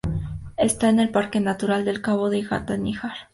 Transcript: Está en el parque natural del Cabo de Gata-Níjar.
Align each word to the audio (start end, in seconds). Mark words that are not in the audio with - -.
Está 0.57 0.89
en 0.89 0.99
el 0.99 1.11
parque 1.11 1.39
natural 1.39 1.85
del 1.85 2.01
Cabo 2.01 2.31
de 2.31 2.41
Gata-Níjar. 2.41 3.13